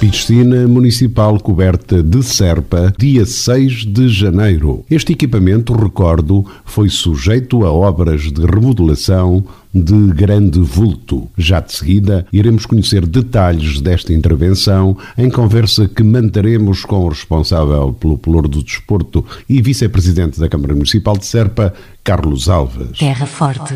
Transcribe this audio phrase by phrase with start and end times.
[0.00, 4.84] Piscina Municipal coberta de serpa, dia 6 de janeiro.
[4.88, 9.44] Este equipamento, recordo, foi sujeito a obras de remodelação
[9.74, 11.28] de grande vulto.
[11.36, 17.92] Já de seguida, iremos conhecer detalhes desta intervenção em conversa que manteremos com o responsável
[17.92, 22.98] pelo Pelour do Desporto e vice-presidente da Câmara Municipal de Serpa, Carlos Alves.
[22.98, 23.74] Terra Forte,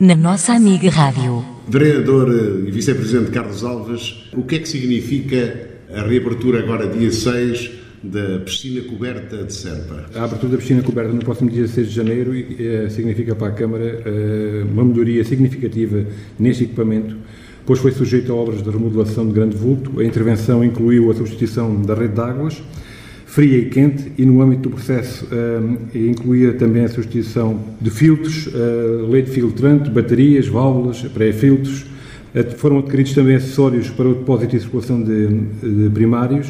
[0.00, 1.44] na nossa amiga Rádio.
[1.68, 2.32] Vereador
[2.64, 7.70] e vice-presidente Carlos Alves, o que é que significa a reabertura agora dia 6
[8.04, 10.06] da piscina coberta de Serpa?
[10.14, 13.50] A abertura da piscina coberta no próximo dia 6 de janeiro eh, significa para a
[13.50, 16.06] Câmara eh, uma melhoria significativa
[16.38, 17.16] neste equipamento,
[17.66, 19.98] pois foi sujeito a obras de remodelação de grande vulto.
[19.98, 22.62] A intervenção incluiu a substituição da rede de águas,
[23.38, 28.48] fria e quente, e no âmbito do processo eh, incluía também a substituição de filtros,
[29.08, 31.86] leite filtrante, baterias, válvulas, pré-filtros.
[32.56, 35.28] Foram adquiridos também acessórios para o depósito e circulação de,
[35.62, 36.48] de primários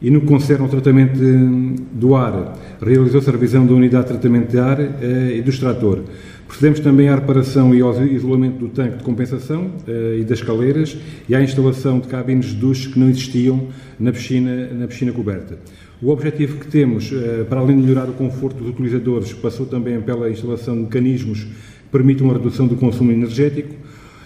[0.00, 4.12] e no que concerne ao tratamento de, do ar, realizou-se a revisão da unidade de
[4.12, 6.02] tratamento de ar eh, e do extrator.
[6.48, 10.96] Procedemos também à reparação e ao isolamento do tanque de compensação eh, e das caleiras
[11.28, 13.68] e à instalação de cabines de duche que não existiam
[14.00, 15.58] na piscina, na piscina coberta.
[16.02, 20.00] O objetivo que temos, eh, para além de melhorar o conforto dos utilizadores, passou também
[20.00, 23.72] pela instalação de mecanismos que permitam a redução do consumo energético.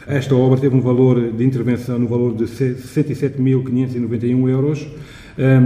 [0.07, 4.89] Esta obra teve um valor de intervenção no valor de 67.591 euros,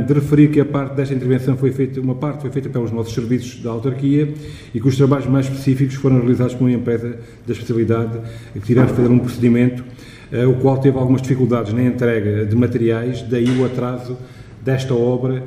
[0.05, 3.15] de referir que a parte desta intervenção foi feita, uma parte foi feita pelos nossos
[3.15, 4.35] serviços da autarquia
[4.75, 8.19] e que os trabalhos mais específicos foram realizados por uma empresa da especialidade
[8.53, 9.85] que tiveram de fazer um procedimento,
[10.33, 14.19] eh, o qual teve algumas dificuldades na entrega de materiais, daí o atraso
[14.65, 15.45] desta obra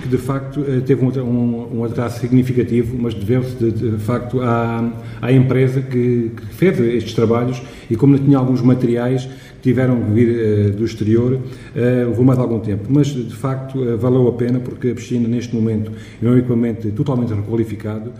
[0.00, 4.90] que de facto eh, teve um, um atraso significativo, mas deveu-se de, de, facto à,
[5.20, 9.28] à empresa que, que, fez estes trabalhos e como não tinha alguns materiais
[9.62, 12.86] tiveram que vir uh, do exterior, uh, levou mais algum tempo.
[12.90, 16.90] Mas, de facto, uh, valeu a pena, porque a piscina, neste momento, é um equipamento
[16.90, 18.12] totalmente requalificado,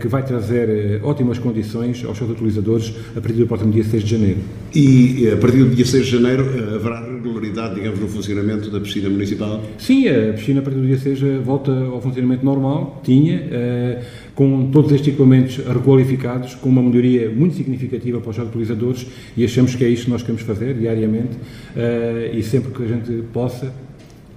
[0.00, 4.10] que vai trazer ótimas condições aos seus utilizadores a partir do próximo dia 6 de
[4.10, 4.38] janeiro.
[4.74, 6.42] E, a partir do dia 6 de janeiro,
[6.74, 9.62] haverá regularidade, digamos, no funcionamento da piscina municipal?
[9.76, 13.42] Sim, a piscina, a partir do dia 6, volta ao funcionamento normal, tinha
[14.34, 19.74] com todos estes equipamentos requalificados, com uma melhoria muito significativa para os utilizadores e achamos
[19.74, 23.72] que é isto que nós queremos fazer diariamente uh, e sempre que a gente possa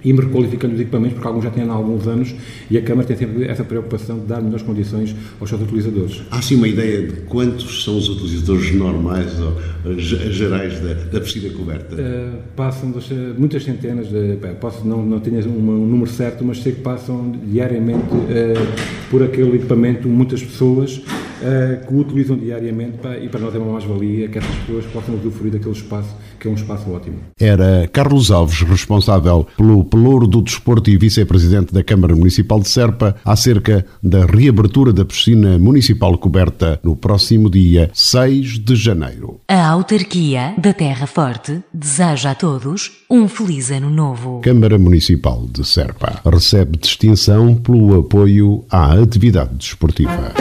[0.04, 2.34] ir requalificando os equipamentos, porque alguns já têm há alguns anos
[2.70, 6.22] e a Câmara tem sempre essa preocupação de dar melhores condições aos seus utilizadores.
[6.30, 11.52] Há sim uma ideia de quantos são os utilizadores normais ou gerais da, da piscina
[11.52, 11.94] coberta?
[11.94, 12.92] Uh, passam
[13.36, 17.32] muitas centenas, de, posso não, não tenho um, um, número certo, mas sei que passam
[17.44, 21.00] diariamente uh, por aquele equipamento muitas pessoas
[21.42, 24.86] uh, que o utilizam diariamente pá, e para nós é uma mais-valia que essas pessoas
[24.86, 27.16] possam usufruir daquele espaço, que é um espaço ótimo.
[27.38, 33.16] Era Carlos Alves, responsável pelo Pelouro do Desporto e vice-presidente da Câmara Municipal de Serpa,
[33.24, 39.40] acerca da reabertura da piscina municipal coberta no próximo dia 6 de janeiro.
[39.48, 44.40] A autarquia da Terra Forte deseja a todos um feliz ano novo.
[44.40, 50.32] Câmara Municipal de Serpa recebe distinção pelo apoio à atividade desportiva.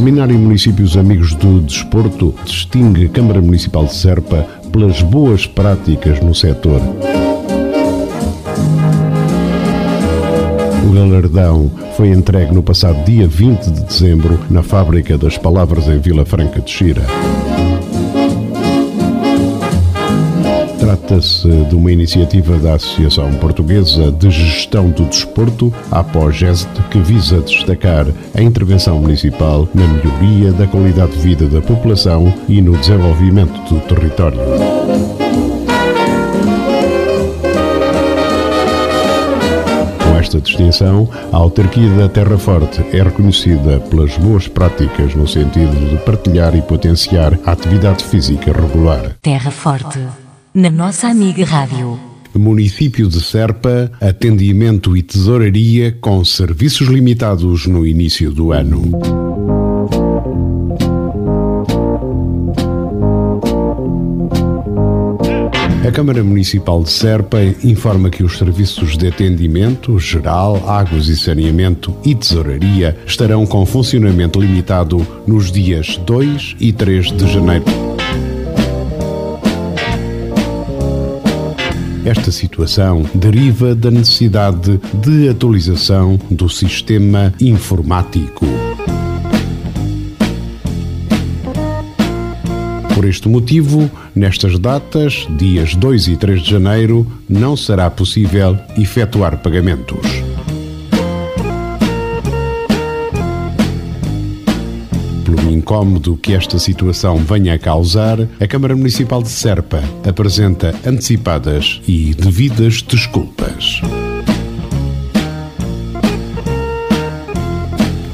[0.00, 6.34] Seminário Municípios Amigos do Desporto distingue a Câmara Municipal de Serpa pelas boas práticas no
[6.34, 6.80] setor.
[10.88, 15.98] O galardão foi entregue no passado dia 20 de dezembro na Fábrica das Palavras em
[15.98, 17.02] Vila Franca de Xira.
[21.10, 27.40] Trata-se de uma iniciativa da Associação Portuguesa de Gestão do Desporto, a APOGEST, que visa
[27.40, 33.60] destacar a intervenção municipal na melhoria da qualidade de vida da população e no desenvolvimento
[33.68, 34.38] do território.
[40.20, 45.96] Esta distinção, a autarquia da Terra Forte é reconhecida pelas boas práticas no sentido de
[46.04, 49.16] partilhar e potenciar a atividade física regular.
[49.20, 49.98] Terra Forte
[50.54, 51.98] na nossa amiga Rádio.
[52.34, 58.82] Município de Serpa, atendimento e tesouraria com serviços limitados no início do ano.
[65.86, 71.96] A Câmara Municipal de Serpa informa que os serviços de atendimento geral, águas e saneamento
[72.04, 77.99] e tesouraria estarão com funcionamento limitado nos dias 2 e 3 de janeiro.
[82.04, 88.46] Esta situação deriva da necessidade de atualização do sistema informático.
[92.94, 99.38] Por este motivo, nestas datas, dias 2 e 3 de janeiro, não será possível efetuar
[99.42, 100.19] pagamentos.
[105.60, 112.14] Incómodo que esta situação venha a causar, a Câmara Municipal de Serpa apresenta antecipadas e
[112.14, 113.82] devidas desculpas.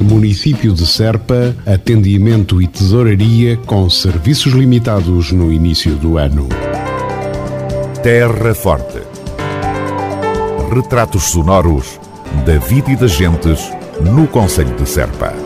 [0.00, 6.48] Município de Serpa, atendimento e tesouraria com serviços limitados no início do ano.
[8.02, 9.02] Terra Forte.
[10.72, 11.98] Retratos sonoros
[12.44, 13.70] da vida e das gentes
[14.00, 15.45] no Conselho de Serpa.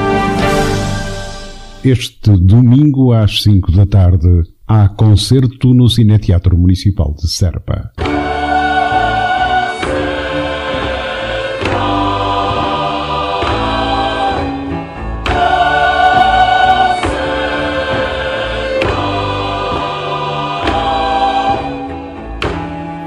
[1.83, 7.91] Este domingo às 5 da tarde há concerto no Cineteatro Municipal de Serpa.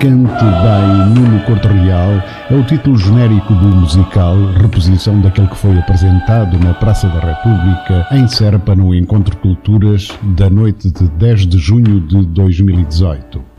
[0.04, 5.78] Cante Bem Nuno Corte Real é o título genérico do musical, reposição daquele que foi
[5.78, 11.56] apresentado na Praça da República, em Serpa, no Encontro Culturas, da noite de 10 de
[11.56, 13.53] junho de 2018.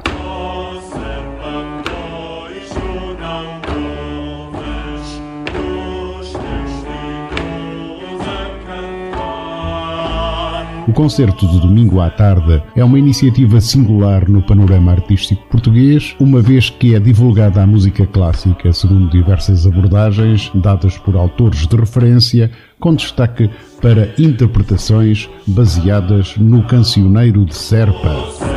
[10.95, 16.69] Concerto de domingo à tarde é uma iniciativa singular no panorama artístico português, uma vez
[16.69, 22.49] que é divulgada a música clássica segundo diversas abordagens dadas por autores de referência,
[22.79, 23.49] com destaque
[23.81, 28.54] para interpretações baseadas no cancioneiro de Serpa.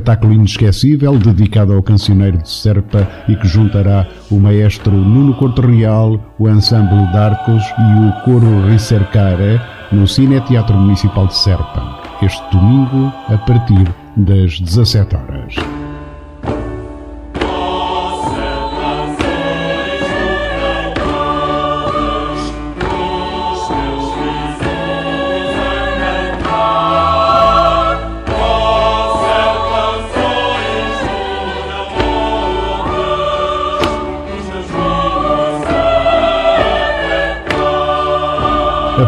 [0.00, 6.18] Espetáculo inesquecível dedicado ao cancioneiro de Serpa e que juntará o maestro Nuno Corte Real,
[6.38, 9.62] o ensemble Darcos e o coro Ricercara
[9.92, 13.86] no Cine Teatro Municipal de Serpa, este domingo a partir
[14.16, 15.79] das 17 horas.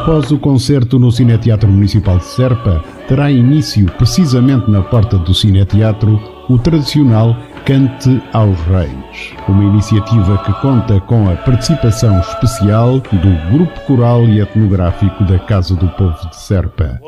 [0.03, 6.21] Após o concerto no Cineteatro Municipal de Serpa, terá início, precisamente na porta do Cineteatro,
[6.49, 13.81] o tradicional Cante aos Reis, uma iniciativa que conta com a participação especial do Grupo
[13.87, 17.01] Coral e Etnográfico da Casa do Povo de Serpa.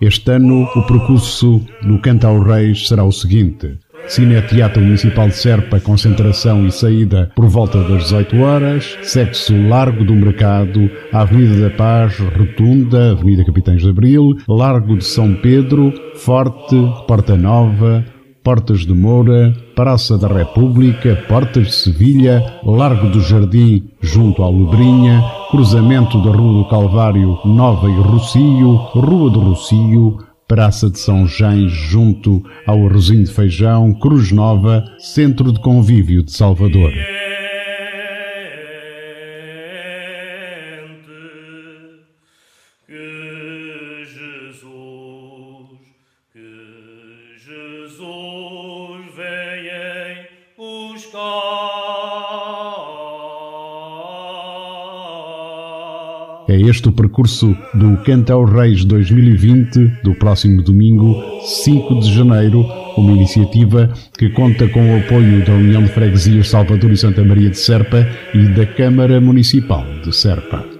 [0.00, 3.78] Este ano, o percurso no Canta aos Reis será o seguinte.
[4.06, 8.98] Cine Teatro Municipal de Serpa, concentração e saída por volta das 18 horas.
[9.02, 15.34] Sexo Largo do Mercado, Avenida da Paz, Rotunda, Avenida Capitães de Abril, Largo de São
[15.34, 18.02] Pedro, Forte, Porta Nova,
[18.48, 25.22] Portas de Moura, Praça da República, Portas de Sevilha, Largo do Jardim, junto à Lebrinha,
[25.50, 30.16] cruzamento da Rua do Calvário, Nova e Rocio, Rua do Rocio,
[30.48, 36.32] Praça de São Jães, junto ao Arrozinho de Feijão, Cruz Nova, Centro de Convívio de
[36.32, 36.90] Salvador.
[56.68, 63.90] Este o percurso do Cantel Reis 2020, do próximo domingo, 5 de janeiro, uma iniciativa
[64.18, 68.06] que conta com o apoio da União de Freguesias Salvador e Santa Maria de Serpa
[68.34, 70.77] e da Câmara Municipal de Serpa.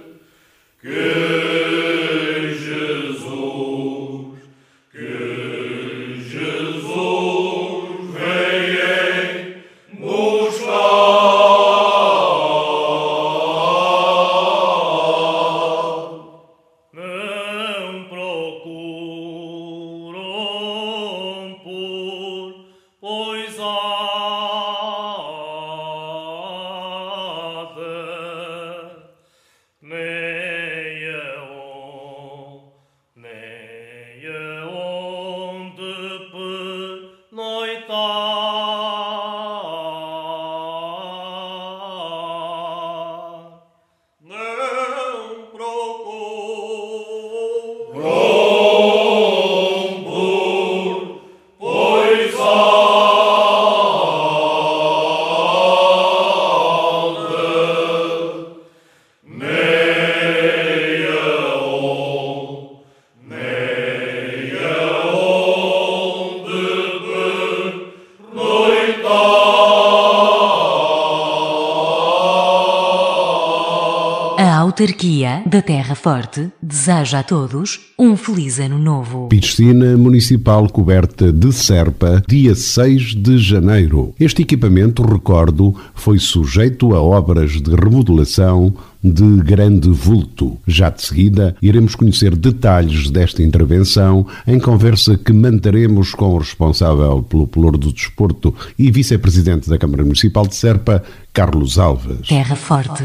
[74.79, 79.27] Autarquia da Terra Forte deseja a todos um feliz ano novo.
[79.27, 84.15] Piscina Municipal coberta de serpa, dia 6 de janeiro.
[84.17, 90.57] Este equipamento, recordo, foi sujeito a obras de remodelação de grande vulto.
[90.65, 97.21] Já de seguida, iremos conhecer detalhes desta intervenção em conversa que manteremos com o responsável
[97.21, 102.29] pelo Pelour do Desporto e vice-presidente da Câmara Municipal de Serpa, Carlos Alves.
[102.29, 103.03] Terra Forte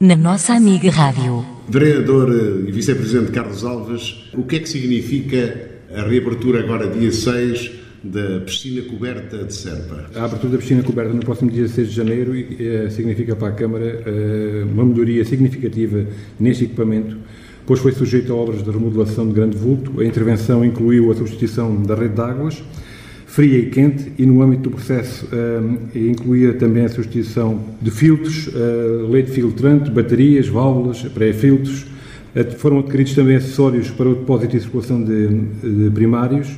[0.00, 1.44] na nossa amiga Rádio.
[1.68, 2.30] Vereador
[2.66, 7.70] e Vice-Presidente Carlos Alves, o que é que significa a reabertura agora, dia 6,
[8.02, 10.06] da piscina coberta de Serpa?
[10.14, 13.52] A abertura da piscina coberta no próximo dia 6 de janeiro eh, significa para a
[13.52, 16.06] Câmara eh, uma melhoria significativa
[16.38, 17.18] neste equipamento,
[17.66, 20.00] pois foi sujeito a obras de remodelação de grande vulto.
[20.00, 22.64] A intervenção incluiu a substituição da rede de águas,
[23.30, 28.48] fria e quente e no âmbito do processo uh, incluía também a substituição de filtros,
[28.48, 31.86] uh, leite filtrante, baterias, válvulas, pré-filtros.
[32.34, 36.48] Uh, foram adquiridos também acessórios para o depósito e circulação de, de primários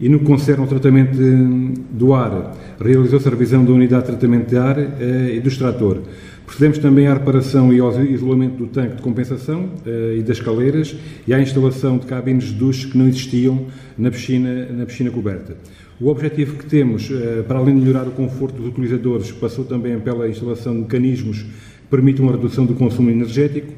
[0.00, 4.10] e no que concerne ao tratamento de, do ar, realizou-se a revisão da unidade de
[4.12, 6.02] tratamento de ar e do extrator.
[6.44, 11.32] Procedemos também à reparação e ao isolamento do tanque de compensação e das caleiras e
[11.32, 15.56] à instalação de cabines de duche que não existiam na piscina, na piscina coberta.
[16.02, 20.00] O objetivo que temos, uh, para além de melhorar o conforto dos utilizadores, passou também
[20.00, 21.48] pela instalação de mecanismos que
[21.88, 23.72] permitam a redução do consumo energético.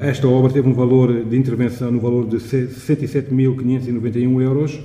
[0.00, 4.80] Esta obra teve um valor de intervenção no valor de 67.591 euros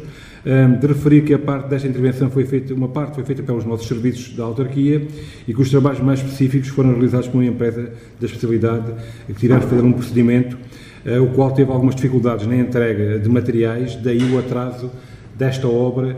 [0.80, 3.88] de referir que a parte desta intervenção foi feita, uma parte foi feita pelos nossos
[3.88, 5.08] serviços da autarquia
[5.48, 8.94] e que os trabalhos mais específicos foram realizados por uma empresa da especialidade
[9.26, 10.56] que tivemos de fazer um procedimento,
[11.04, 14.92] uh, o qual teve algumas dificuldades na entrega de materiais, daí o atraso
[15.36, 16.16] desta obra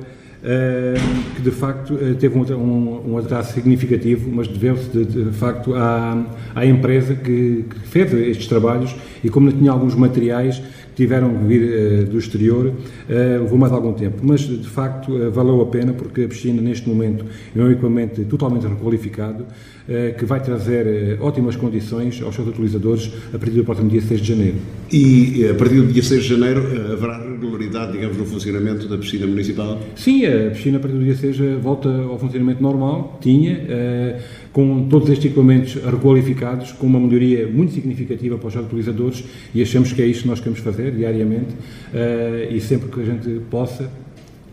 [1.35, 5.73] que de facto uh, teve um, um, um, atraso significativo, mas deveu-se de, de, facto
[5.75, 6.25] à,
[6.55, 10.61] à empresa que, que, fez estes trabalhos e como não tinha alguns materiais
[10.97, 12.73] tiveram que vir uh, do exterior, uh,
[13.43, 14.17] levou mais algum tempo.
[14.23, 17.23] Mas, de facto, uh, valeu a pena porque a piscina, neste momento,
[17.55, 19.45] é um equipamento totalmente requalificado,
[20.19, 24.27] que vai trazer ótimas condições aos seus utilizadores a partir do próximo dia 6 de
[24.27, 24.57] janeiro.
[24.91, 26.59] E a partir do dia 6 de janeiro
[26.91, 29.79] haverá regularidade, digamos, no funcionamento da piscina municipal?
[29.95, 33.65] Sim, a piscina a partir do dia 6 volta ao funcionamento normal, tinha
[34.57, 39.23] com todos estes equipamentos requalificados, com uma melhoria muito significativa para os utilizadores
[39.53, 43.05] e achamos que é isto que nós queremos fazer diariamente uh, e sempre que a
[43.05, 43.87] gente possa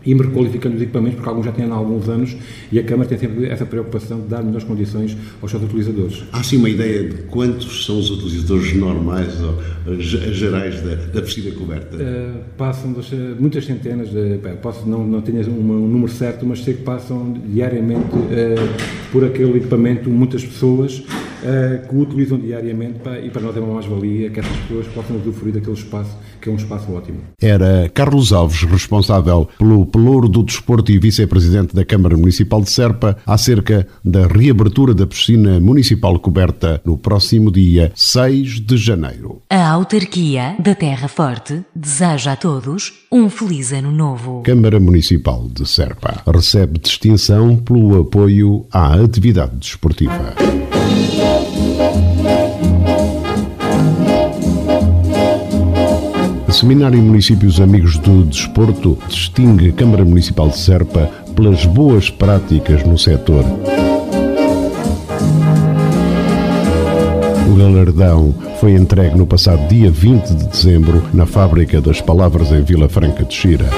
[0.05, 2.35] ir requalificando os equipamentos, porque alguns já têm há alguns anos
[2.71, 6.23] e a Câmara tem sempre essa preocupação de dar melhores condições aos seus utilizadores.
[6.31, 11.51] Há sim uma ideia de quantos são os utilizadores normais ou gerais da, da piscina
[11.51, 11.95] coberta?
[11.95, 13.09] Uh, passam das,
[13.39, 17.33] muitas centenas, de, posso, não, não tenho um, um, número certo, mas sei que passam
[17.47, 21.03] diariamente uh, por aquele equipamento muitas pessoas
[21.45, 24.87] uh, que o utilizam diariamente pá, e para nós é uma mais-valia que essas pessoas
[24.87, 27.19] possam usufruir daquele espaço, que é um espaço ótimo.
[27.41, 33.17] Era Carlos Alves, responsável pelo Pelouro do Desporto e vice-presidente da Câmara Municipal de Serpa,
[33.25, 39.41] acerca da reabertura da piscina municipal coberta no próximo dia 6 de janeiro.
[39.49, 44.41] A autarquia da Terra Forte deseja a todos um feliz ano novo.
[44.43, 50.35] Câmara Municipal de Serpa recebe distinção pelo apoio à atividade desportiva.
[56.65, 62.97] Seminário Municípios Amigos do Desporto distingue a Câmara Municipal de Serpa pelas boas práticas no
[62.97, 63.45] setor.
[67.47, 72.63] O galardão foi entregue no passado dia 20 de dezembro na Fábrica das Palavras em
[72.63, 73.69] Vila Franca de Xira.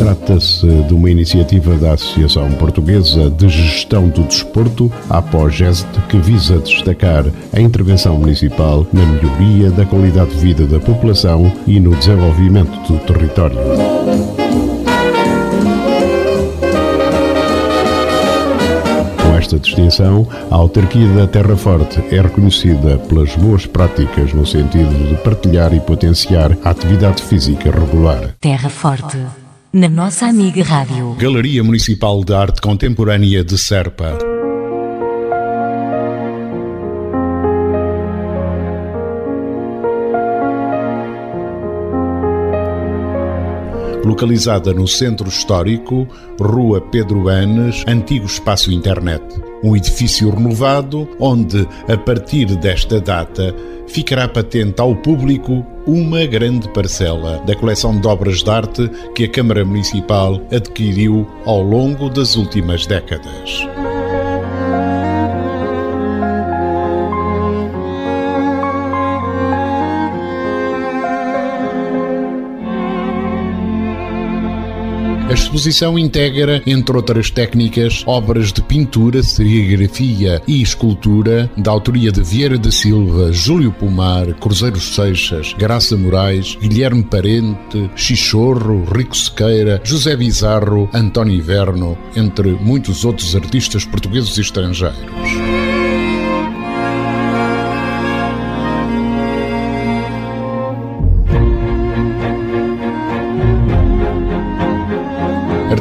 [0.00, 6.58] Trata-se de uma iniciativa da Associação Portuguesa de Gestão do Desporto, a APOGEST, que visa
[6.58, 12.70] destacar a intervenção municipal na melhoria da qualidade de vida da população e no desenvolvimento
[12.90, 13.58] do território.
[19.36, 25.16] Esta distinção, a autarquia da Terra Forte é reconhecida pelas boas práticas no sentido de
[25.22, 28.34] partilhar e potenciar a atividade física regular.
[28.40, 29.18] Terra Forte
[29.72, 31.14] na nossa amiga Rádio.
[31.18, 34.39] Galeria Municipal de Arte Contemporânea de Serpa.
[44.10, 46.06] Localizada no centro histórico,
[46.40, 49.22] Rua Pedro Anes, antigo espaço internet.
[49.62, 53.54] Um edifício renovado onde, a partir desta data,
[53.86, 59.28] ficará patente ao público uma grande parcela da coleção de obras de arte que a
[59.28, 63.64] Câmara Municipal adquiriu ao longo das últimas décadas.
[75.30, 82.20] A exposição integra, entre outras técnicas, obras de pintura, serigrafia e escultura da autoria de
[82.20, 90.16] Vieira da Silva, Júlio Pomar, Cruzeiro Seixas, Graça Moraes, Guilherme Parente, Xixorro, Rico Sequeira, José
[90.16, 95.59] Bizarro, António Iverno, entre muitos outros artistas portugueses e estrangeiros.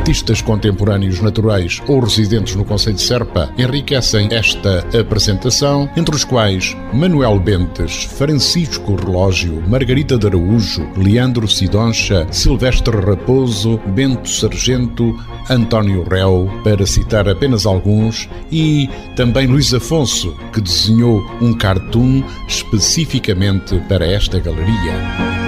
[0.10, 6.76] Artistas contemporâneos naturais ou residentes no Conselho de Serpa enriquecem esta apresentação, entre os quais
[6.92, 15.16] Manuel Bentes, Francisco Relógio, Margarida de Araújo, Leandro Sidoncha, Silvestre Raposo, Bento Sargento,
[15.48, 23.80] António Réu, para citar apenas alguns, e também Luís Afonso, que desenhou um cartoon especificamente
[23.88, 25.39] para esta galeria.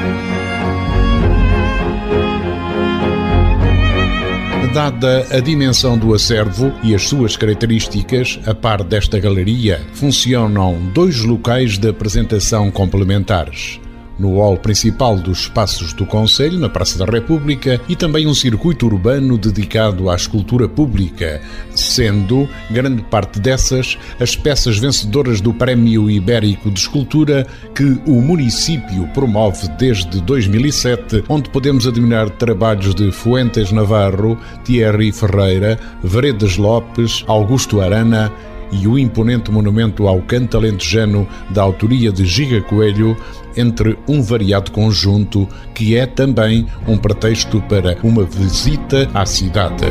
[4.74, 11.26] Dada a dimensão do acervo e as suas características, a par desta galeria, funcionam dois
[11.26, 13.82] locais de apresentação complementares
[14.22, 18.86] no hall principal dos espaços do Conselho, na Praça da República, e também um circuito
[18.86, 21.42] urbano dedicado à escultura pública,
[21.74, 29.08] sendo grande parte dessas as peças vencedoras do Prémio Ibérico de Escultura que o município
[29.14, 37.82] promove desde 2007, onde podemos admirar trabalhos de Fuentes Navarro, Thierry Ferreira, Veredas Lopes, Augusto
[37.82, 38.32] Arana
[38.72, 43.18] e o imponente monumento ao canto alentejano da autoria de Giga Coelho,
[43.56, 49.86] entre um variado conjunto que é também um pretexto para uma visita à cidade.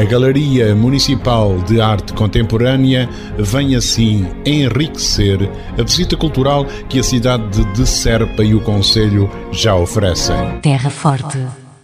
[0.00, 5.38] A Galeria Municipal de Arte Contemporânea vem assim enriquecer
[5.78, 10.58] a visita cultural que a cidade de Serpa e o Conselho já oferecem.
[10.62, 11.36] Terra Forte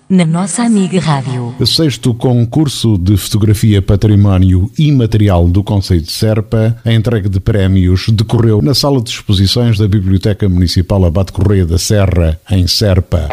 [0.09, 1.55] na nossa amiga Rádio.
[1.61, 8.09] O sexto concurso de fotografia património imaterial do Conselho de Serpa, a entrega de prémios
[8.09, 13.29] decorreu na sala de exposições da Biblioteca Municipal Abate Correia da Serra, em Serpa.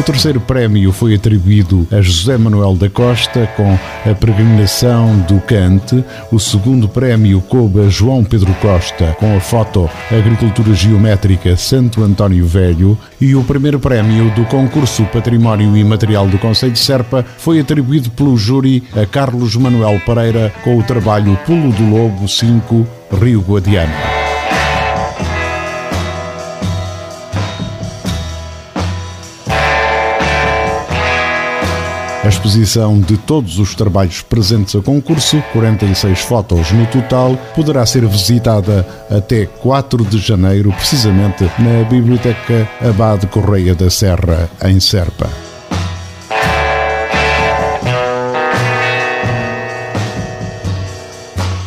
[0.00, 3.78] O terceiro prémio foi atribuído a José Manuel da Costa com
[4.10, 6.02] a peregrinação do Cante.
[6.32, 12.46] O segundo prémio coube a João Pedro Costa com a foto Agricultura Geométrica Santo António
[12.46, 12.98] Velho.
[13.20, 18.38] E o primeiro prémio do concurso Património Imaterial do Conselho de Serpa foi atribuído pelo
[18.38, 22.86] júri a Carlos Manuel Pereira com o trabalho Pulo do Lobo 5
[23.20, 24.39] Rio Guadiana.
[32.30, 38.86] Exposição de todos os trabalhos presentes a concurso, 46 fotos no total, poderá ser visitada
[39.10, 45.49] até 4 de janeiro, precisamente na Biblioteca Abade Correia da Serra, em Serpa.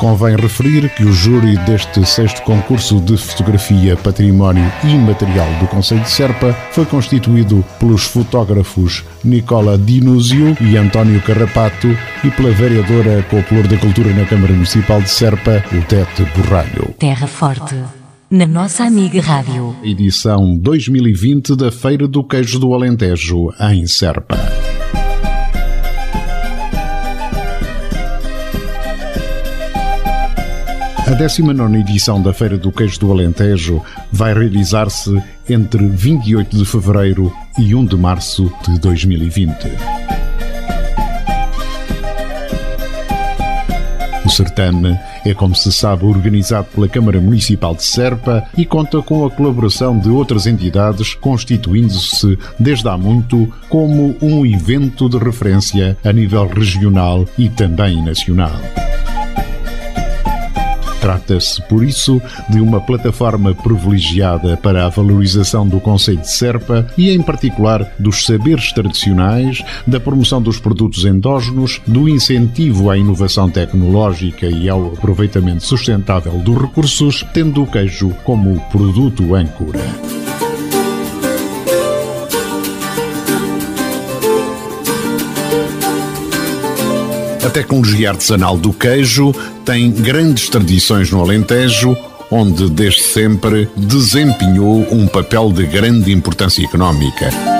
[0.04, 6.10] Convém referir que o júri deste sexto concurso de fotografia Património Imaterial do Conselho de
[6.10, 11.88] Serpa foi constituído pelos fotógrafos Nicola Dinúzio e António Carrapato
[12.22, 16.94] e pela vereadora com o Plur da Cultura na Câmara Municipal de Serpa, Tete Borralho.
[17.00, 17.78] Terra Forte,
[18.30, 19.74] na nossa amiga Rádio.
[19.82, 24.36] Edição 2020 da Feira do Queijo do Alentejo, em Serpa.
[31.14, 35.16] A 19 edição da Feira do Queijo do Alentejo vai realizar-se
[35.48, 39.54] entre 28 de fevereiro e 1 de março de 2020.
[44.26, 49.24] O certame é, como se sabe, organizado pela Câmara Municipal de Serpa e conta com
[49.24, 56.12] a colaboração de outras entidades, constituindo-se desde há muito como um evento de referência a
[56.12, 58.60] nível regional e também nacional.
[61.04, 67.12] Trata-se, por isso, de uma plataforma privilegiada para a valorização do conceito de Serpa e,
[67.12, 74.46] em particular, dos saberes tradicionais, da promoção dos produtos endógenos, do incentivo à inovação tecnológica
[74.46, 80.23] e ao aproveitamento sustentável dos recursos, tendo o queijo como produto âncora.
[87.54, 89.32] Tecnologia artesanal do queijo
[89.64, 91.96] tem grandes tradições no Alentejo,
[92.32, 97.53] onde desde sempre desempenhou um papel de grande importância económica.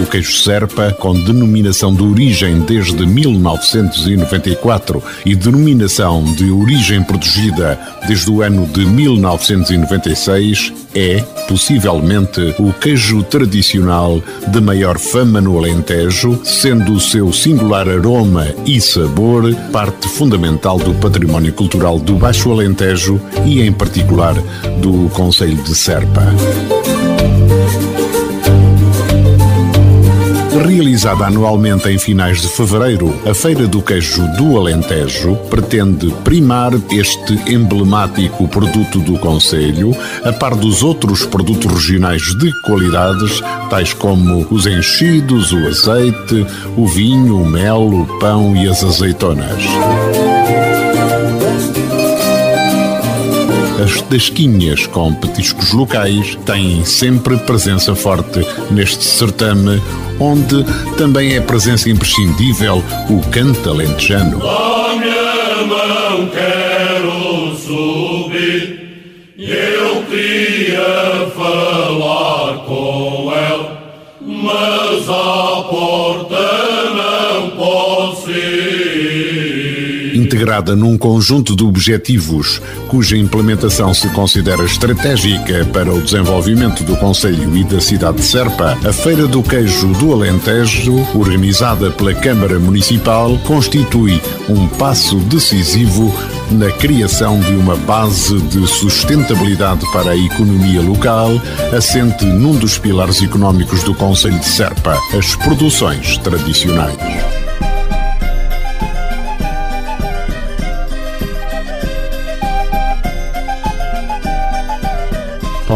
[0.00, 8.30] O queijo Serpa, com denominação de origem desde 1994 e denominação de origem protegida desde
[8.30, 16.92] o ano de 1996, é, possivelmente, o queijo tradicional de maior fama no Alentejo, sendo
[16.92, 23.62] o seu singular aroma e sabor parte fundamental do património cultural do Baixo Alentejo e,
[23.62, 24.34] em particular,
[24.80, 26.22] do Conselho de Serpa.
[30.66, 37.34] Realizada anualmente em finais de fevereiro, a Feira do Queijo do Alentejo pretende primar este
[37.48, 39.92] emblemático produto do Conselho,
[40.24, 46.44] a par dos outros produtos regionais de qualidades, tais como os enchidos, o azeite,
[46.76, 49.62] o vinho, o mel, o pão e as azeitonas.
[53.82, 59.82] As tasquinhas com petiscos locais têm sempre presença forte neste certame,
[60.18, 60.64] onde
[60.96, 64.40] também é presença imprescindível o canto alentejano.
[70.16, 73.68] Queria falar com ele,
[74.20, 75.55] mas à
[80.36, 87.56] integrada num conjunto de objetivos cuja implementação se considera estratégica para o desenvolvimento do Conselho
[87.56, 93.38] e da cidade de Serpa, a Feira do Queijo do Alentejo, organizada pela Câmara Municipal,
[93.44, 96.14] constitui um passo decisivo
[96.50, 101.30] na criação de uma base de sustentabilidade para a economia local,
[101.74, 107.45] assente num dos pilares económicos do Conselho de Serpa, as produções tradicionais.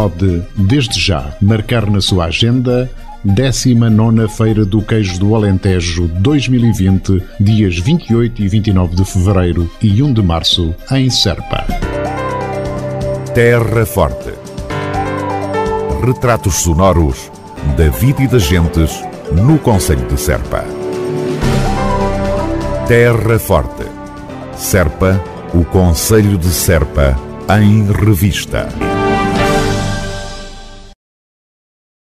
[0.01, 2.89] Pode, desde já, marcar na sua agenda
[3.23, 10.13] 19 Feira do Queijo do Alentejo 2020, dias 28 e 29 de fevereiro e 1
[10.13, 11.67] de março, em Serpa.
[13.35, 14.33] Terra Forte.
[16.03, 17.31] Retratos sonoros
[17.77, 20.65] da vida e das gentes no Conselho de Serpa.
[22.87, 23.85] Terra Forte.
[24.55, 27.15] Serpa, o Conselho de Serpa,
[27.47, 28.67] em revista.